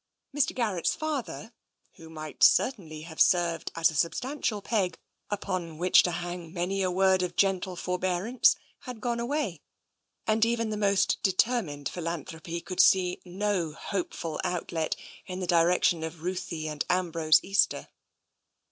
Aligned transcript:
Mr. 0.35 0.55
Garrett's 0.55 0.95
father, 0.95 1.53
who 1.97 2.09
might 2.09 2.41
certainly 2.41 3.01
have 3.01 3.21
served 3.21 3.71
as 3.75 3.91
a 3.91 3.95
substantial 3.95 4.59
peg 4.59 4.97
upon 5.29 5.77
which 5.77 6.01
to 6.01 6.09
hang 6.09 6.51
many 6.51 6.81
a 6.81 6.89
word 6.89 7.21
of 7.21 7.35
gentle 7.35 7.75
forbearance, 7.75 8.55
had 8.79 8.99
gone 8.99 9.19
away, 9.19 9.61
and 10.25 10.43
even 10.43 10.71
the 10.71 10.75
most 10.75 11.21
determined 11.21 11.87
philanthropy 11.87 12.59
could 12.61 12.79
see 12.79 13.21
no 13.25 13.73
hope 13.73 14.15
ful 14.15 14.41
outlet 14.43 14.95
in 15.27 15.39
the 15.39 15.45
direction 15.45 16.01
of 16.03 16.23
Ruthie 16.23 16.67
and 16.67 16.83
Ambrose 16.89 17.39
Easter. 17.43 17.87